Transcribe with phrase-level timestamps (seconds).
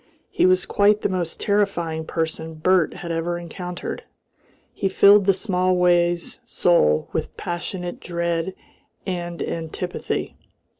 [0.31, 4.03] He was quite the most terrifying person Bert had ever encountered.
[4.73, 8.55] He filled the Smallways soul with passionate dread
[9.05, 10.37] and antipathy.